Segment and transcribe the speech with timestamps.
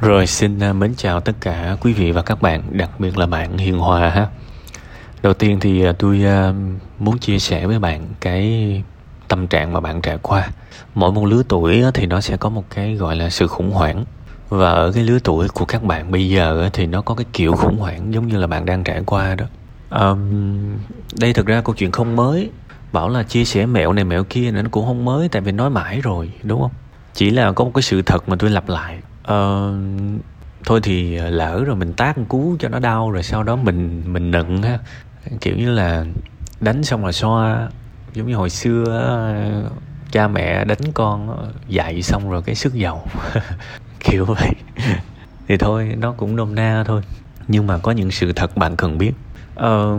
[0.00, 3.26] Rồi xin à, mến chào tất cả quý vị và các bạn, đặc biệt là
[3.26, 4.26] bạn Hiền Hòa ha.
[5.22, 6.52] Đầu tiên thì à, tôi à,
[6.98, 8.82] muốn chia sẻ với bạn cái
[9.28, 10.48] tâm trạng mà bạn trải qua.
[10.94, 14.04] Mỗi một lứa tuổi thì nó sẽ có một cái gọi là sự khủng hoảng.
[14.48, 17.52] Và ở cái lứa tuổi của các bạn bây giờ thì nó có cái kiểu
[17.52, 19.44] khủng hoảng giống như là bạn đang trải qua đó.
[19.90, 20.78] Um,
[21.20, 22.50] đây thực ra câu chuyện không mới.
[22.92, 25.70] Bảo là chia sẻ mẹo này mẹo kia nó cũng không mới tại vì nói
[25.70, 26.72] mãi rồi đúng không?
[27.14, 29.74] Chỉ là có một cái sự thật mà tôi lặp lại ờ,
[30.64, 33.56] thôi thì ờ, lỡ rồi mình tác một cú cho nó đau rồi sau đó
[33.56, 34.78] mình mình nựng ha.
[35.40, 36.04] Kiểu như là
[36.60, 37.68] đánh xong là xoa
[38.14, 38.84] giống như hồi xưa
[40.12, 43.02] cha mẹ đánh con dạy xong rồi cái sức dầu.
[44.00, 44.50] Kiểu vậy.
[45.48, 47.02] Thì thôi nó cũng nôm na thôi.
[47.48, 49.12] Nhưng mà có những sự thật bạn cần biết.
[49.54, 49.98] Ờ,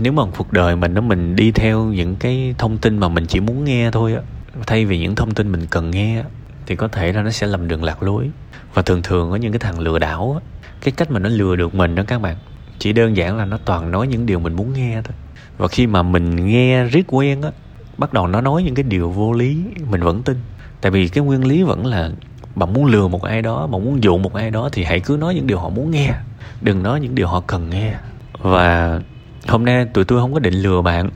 [0.00, 3.26] nếu mà cuộc đời mình nó mình đi theo những cái thông tin mà mình
[3.26, 4.20] chỉ muốn nghe thôi á
[4.66, 6.22] thay vì những thông tin mình cần nghe
[6.66, 8.30] thì có thể là nó sẽ lầm đường lạc lối.
[8.74, 10.40] Và thường thường có những cái thằng lừa đảo
[10.80, 12.36] cái cách mà nó lừa được mình đó các bạn,
[12.78, 15.14] chỉ đơn giản là nó toàn nói những điều mình muốn nghe thôi.
[15.58, 17.50] Và khi mà mình nghe riết quen á,
[17.98, 20.36] bắt đầu nó nói những cái điều vô lý, mình vẫn tin.
[20.80, 22.10] Tại vì cái nguyên lý vẫn là
[22.54, 25.16] bạn muốn lừa một ai đó bạn muốn dụ một ai đó thì hãy cứ
[25.20, 26.14] nói những điều họ muốn nghe,
[26.60, 27.94] đừng nói những điều họ cần nghe.
[28.38, 29.00] Và
[29.48, 31.10] hôm nay tụi tôi không có định lừa bạn,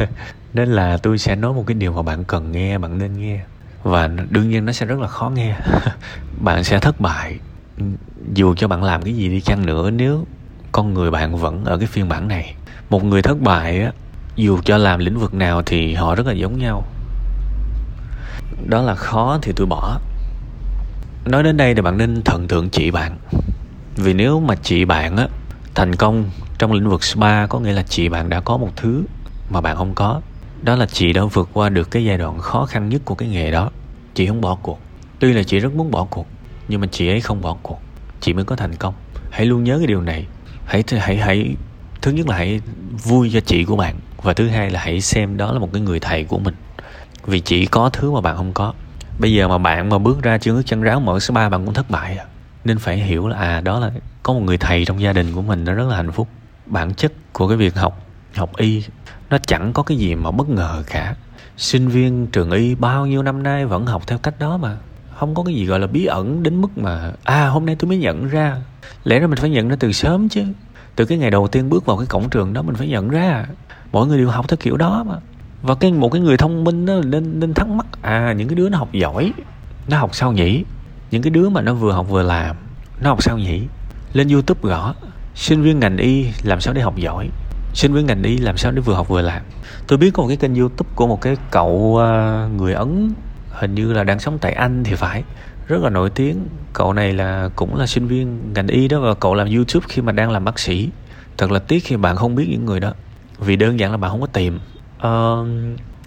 [0.54, 3.40] nên là tôi sẽ nói một cái điều mà bạn cần nghe, bạn nên nghe
[3.86, 5.56] và đương nhiên nó sẽ rất là khó nghe.
[6.40, 7.38] Bạn sẽ thất bại.
[8.34, 10.26] Dù cho bạn làm cái gì đi chăng nữa, nếu
[10.72, 12.54] con người bạn vẫn ở cái phiên bản này,
[12.90, 13.92] một người thất bại á,
[14.36, 16.84] dù cho làm lĩnh vực nào thì họ rất là giống nhau.
[18.66, 19.98] Đó là khó thì tôi bỏ.
[21.24, 23.18] Nói đến đây thì bạn nên thần tượng chị bạn.
[23.96, 25.28] Vì nếu mà chị bạn á,
[25.74, 29.04] thành công trong lĩnh vực spa, có nghĩa là chị bạn đã có một thứ
[29.50, 30.20] mà bạn không có
[30.66, 33.28] đó là chị đã vượt qua được cái giai đoạn khó khăn nhất của cái
[33.28, 33.70] nghề đó.
[34.14, 34.80] Chị không bỏ cuộc.
[35.18, 36.26] Tuy là chị rất muốn bỏ cuộc,
[36.68, 37.80] nhưng mà chị ấy không bỏ cuộc.
[38.20, 38.94] Chị mới có thành công.
[39.30, 40.26] Hãy luôn nhớ cái điều này.
[40.64, 41.54] Hãy hãy hãy,
[42.02, 42.60] thứ nhất là hãy
[43.02, 45.82] vui cho chị của bạn, và thứ hai là hãy xem đó là một cái
[45.82, 46.54] người thầy của mình.
[47.26, 48.74] Vì chị có thứ mà bạn không có.
[49.18, 51.64] Bây giờ mà bạn mà bước ra chưa nước chân ráo mở số ba bạn
[51.64, 52.24] cũng thất bại à.
[52.64, 53.90] Nên phải hiểu là à đó là
[54.22, 56.28] có một người thầy trong gia đình của mình, nó rất là hạnh phúc.
[56.66, 58.02] Bản chất của cái việc học
[58.36, 58.82] học y
[59.30, 61.14] nó chẳng có cái gì mà bất ngờ cả.
[61.56, 64.76] Sinh viên trường y bao nhiêu năm nay vẫn học theo cách đó mà.
[65.16, 67.88] Không có cái gì gọi là bí ẩn đến mức mà à hôm nay tôi
[67.88, 68.56] mới nhận ra.
[69.04, 70.44] Lẽ ra mình phải nhận ra từ sớm chứ.
[70.96, 73.46] Từ cái ngày đầu tiên bước vào cái cổng trường đó mình phải nhận ra.
[73.92, 75.14] Mọi người đều học theo kiểu đó mà.
[75.62, 78.54] Và cái, một cái người thông minh đó nên nên thắc mắc à những cái
[78.54, 79.32] đứa nó học giỏi,
[79.88, 80.64] nó học sao nhỉ?
[81.10, 82.56] Những cái đứa mà nó vừa học vừa làm,
[83.00, 83.62] nó học sao nhỉ?
[84.12, 84.94] Lên youtube gõ,
[85.34, 87.28] sinh viên ngành y làm sao để học giỏi?
[87.76, 89.42] Sinh viên ngành y làm sao để vừa học vừa làm?
[89.86, 93.12] Tôi biết có một cái kênh youtube của một cái cậu ờ, người ấn
[93.50, 95.22] hình như là đang sống tại anh thì phải
[95.66, 96.46] rất là nổi tiếng.
[96.72, 100.02] Cậu này là cũng là sinh viên ngành y đó và cậu làm youtube khi
[100.02, 100.90] mà đang làm bác sĩ.
[101.38, 102.92] Thật là tiếc khi bạn không biết những người đó
[103.38, 104.58] vì đơn giản là bạn không có tìm.
[104.96, 105.46] Uh,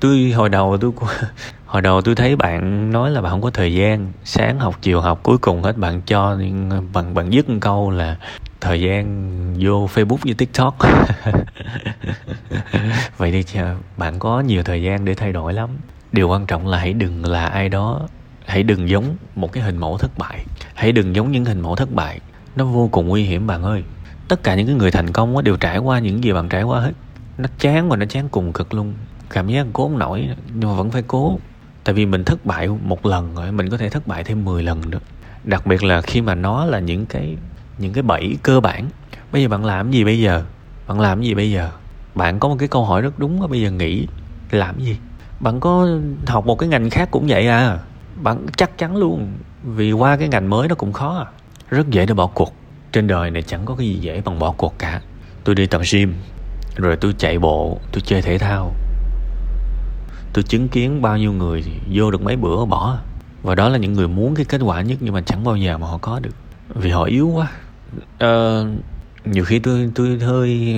[0.00, 0.92] tôi hồi đầu tôi
[1.66, 5.00] hồi đầu tôi thấy bạn nói là bạn không có thời gian sáng học chiều
[5.00, 6.38] học cuối cùng hết bạn cho
[6.92, 8.16] bạn bạn dứt một câu là
[8.60, 10.76] thời gian vô facebook với tiktok.
[13.16, 15.70] Vậy thì ờ, bạn có nhiều thời gian để thay đổi lắm.
[16.12, 18.08] Điều quan trọng là hãy đừng là ai đó,
[18.46, 20.44] hãy đừng giống một cái hình mẫu thất bại.
[20.74, 22.20] Hãy đừng giống những hình mẫu thất bại.
[22.56, 23.84] Nó vô cùng nguy hiểm, bạn ơi.
[24.28, 26.80] Tất cả những cái người thành công đều trải qua những gì bạn trải qua
[26.80, 26.92] hết.
[27.38, 28.94] Nó chán và nó chán cùng cực luôn.
[29.30, 31.38] Cảm giác cố không nổi, nhưng mà vẫn phải cố.
[31.84, 34.62] Tại vì mình thất bại một lần rồi, mình có thể thất bại thêm 10
[34.62, 34.98] lần nữa
[35.44, 37.36] đặc biệt là khi mà nó là những cái
[37.80, 38.88] những cái bẫy cơ bản.
[39.32, 40.44] Bây giờ bạn làm gì bây giờ?
[40.86, 41.70] Bạn làm gì bây giờ?
[42.14, 44.06] Bạn có một cái câu hỏi rất đúng bây giờ nghĩ
[44.50, 44.96] làm gì?
[45.40, 45.88] Bạn có
[46.26, 47.78] học một cái ngành khác cũng vậy à.
[48.22, 49.32] Bạn chắc chắn luôn,
[49.64, 51.26] vì qua cái ngành mới nó cũng khó à.
[51.70, 52.52] Rất dễ để bỏ cuộc.
[52.92, 55.00] Trên đời này chẳng có cái gì dễ bằng bỏ cuộc cả.
[55.44, 56.14] Tôi đi tập gym,
[56.76, 58.72] rồi tôi chạy bộ, tôi chơi thể thao.
[60.32, 62.98] Tôi chứng kiến bao nhiêu người vô được mấy bữa bỏ.
[63.42, 65.78] Và đó là những người muốn cái kết quả nhất nhưng mà chẳng bao giờ
[65.78, 66.34] mà họ có được.
[66.74, 67.50] Vì họ yếu quá
[68.24, 68.68] uh,
[69.24, 70.74] nhiều khi tôi tôi hơi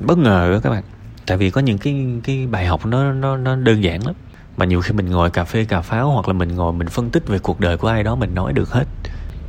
[0.00, 0.82] bất ngờ đó các bạn.
[1.26, 4.14] Tại vì có những cái cái bài học nó nó nó đơn giản lắm.
[4.56, 7.10] Mà nhiều khi mình ngồi cà phê cà pháo hoặc là mình ngồi mình phân
[7.10, 8.84] tích về cuộc đời của ai đó mình nói được hết.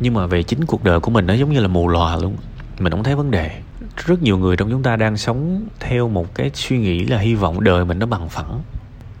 [0.00, 2.36] Nhưng mà về chính cuộc đời của mình nó giống như là mù lòa luôn.
[2.78, 3.50] Mình không thấy vấn đề.
[4.06, 7.34] Rất nhiều người trong chúng ta đang sống theo một cái suy nghĩ là hy
[7.34, 8.60] vọng đời mình nó bằng phẳng.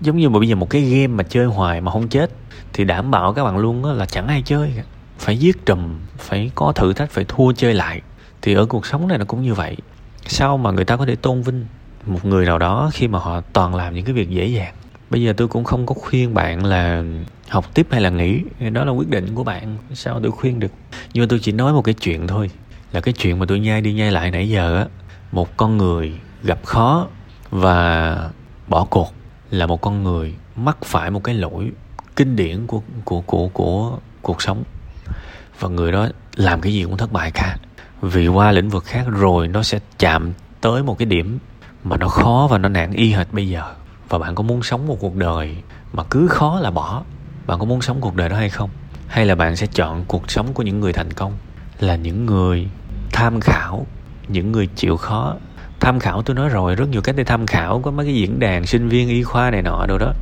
[0.00, 2.30] Giống như mà bây giờ một cái game mà chơi hoài mà không chết
[2.72, 4.82] thì đảm bảo các bạn luôn là chẳng ai chơi cả
[5.18, 8.00] phải giết trùm, phải có thử thách, phải thua chơi lại,
[8.42, 9.76] thì ở cuộc sống này nó cũng như vậy.
[10.26, 11.66] Sao mà người ta có thể tôn vinh
[12.06, 14.74] một người nào đó khi mà họ toàn làm những cái việc dễ dàng?
[15.10, 17.02] Bây giờ tôi cũng không có khuyên bạn là
[17.48, 18.40] học tiếp hay là nghỉ,
[18.72, 20.72] đó là quyết định của bạn, sao tôi khuyên được?
[21.12, 22.50] Nhưng mà tôi chỉ nói một cái chuyện thôi,
[22.92, 24.86] là cái chuyện mà tôi nhai đi nhai lại nãy giờ á,
[25.32, 26.12] một con người
[26.42, 27.06] gặp khó
[27.50, 28.30] và
[28.68, 29.12] bỏ cuộc
[29.50, 31.70] là một con người mắc phải một cái lỗi
[32.16, 34.62] kinh điển của của của của cuộc sống
[35.58, 37.56] và người đó làm cái gì cũng thất bại cả.
[38.02, 41.38] Vì qua lĩnh vực khác rồi nó sẽ chạm tới một cái điểm
[41.84, 43.62] mà nó khó và nó nản y hệt bây giờ.
[44.08, 45.56] Và bạn có muốn sống một cuộc đời
[45.92, 47.02] mà cứ khó là bỏ?
[47.46, 48.70] Bạn có muốn sống cuộc đời đó hay không?
[49.06, 51.32] Hay là bạn sẽ chọn cuộc sống của những người thành công?
[51.80, 52.68] Là những người
[53.12, 53.86] tham khảo,
[54.28, 55.34] những người chịu khó.
[55.80, 57.80] Tham khảo tôi nói rồi, rất nhiều cách để tham khảo.
[57.80, 60.12] Có mấy cái diễn đàn sinh viên, y khoa này nọ đồ đó.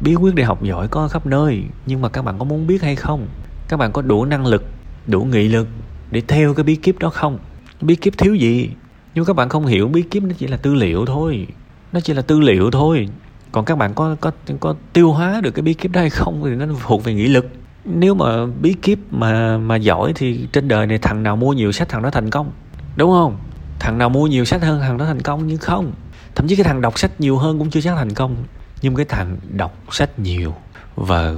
[0.00, 2.82] Bí quyết để học giỏi có khắp nơi, nhưng mà các bạn có muốn biết
[2.82, 3.26] hay không?
[3.68, 4.64] Các bạn có đủ năng lực,
[5.06, 5.68] đủ nghị lực
[6.10, 7.38] để theo cái bí kíp đó không?
[7.80, 8.70] Bí kíp thiếu gì?
[9.14, 11.46] Nhưng các bạn không hiểu, bí kíp nó chỉ là tư liệu thôi.
[11.92, 13.08] Nó chỉ là tư liệu thôi.
[13.52, 14.30] Còn các bạn có có
[14.60, 17.26] có tiêu hóa được cái bí kíp đó hay không thì nó thuộc về nghị
[17.26, 17.46] lực.
[17.84, 21.72] Nếu mà bí kíp mà mà giỏi thì trên đời này thằng nào mua nhiều
[21.72, 22.50] sách thằng đó thành công?
[22.96, 23.36] Đúng không?
[23.78, 25.92] Thằng nào mua nhiều sách hơn thằng đó thành công nhưng không?
[26.34, 28.36] Thậm chí cái thằng đọc sách nhiều hơn cũng chưa chắc thành công.
[28.82, 30.54] Nhưng cái thằng đọc sách nhiều
[30.96, 31.34] và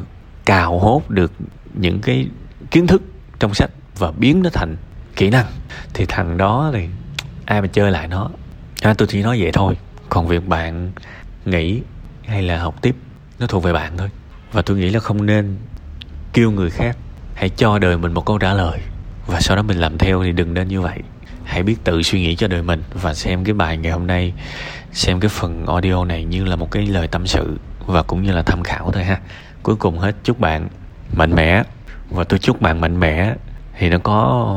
[0.48, 1.32] cào hốt được
[1.74, 2.26] những cái
[2.70, 3.02] kiến thức
[3.38, 4.76] trong sách và biến nó thành
[5.16, 5.46] kỹ năng.
[5.94, 6.88] Thì thằng đó thì
[7.44, 8.30] ai mà chơi lại nó?
[8.82, 9.76] À, tôi chỉ nói vậy thôi.
[10.08, 10.92] Còn việc bạn
[11.44, 11.80] nghĩ
[12.26, 12.96] hay là học tiếp
[13.38, 14.10] nó thuộc về bạn thôi.
[14.52, 15.56] Và tôi nghĩ là không nên
[16.32, 16.96] kêu người khác
[17.34, 18.78] hãy cho đời mình một câu trả lời.
[19.26, 20.98] Và sau đó mình làm theo thì đừng nên như vậy.
[21.44, 24.32] Hãy biết tự suy nghĩ cho đời mình và xem cái bài ngày hôm nay
[24.92, 28.32] xem cái phần audio này như là một cái lời tâm sự và cũng như
[28.32, 29.20] là tham khảo thôi ha
[29.68, 30.68] cuối cùng hết, chúc bạn
[31.12, 31.62] mạnh mẽ.
[32.10, 33.34] Và tôi chúc bạn mạnh mẽ
[33.78, 34.48] thì nó có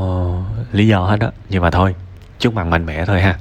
[0.72, 1.96] lý do hết đó nhưng mà thôi,
[2.40, 3.38] chúc bạn mạnh mẽ thôi ha.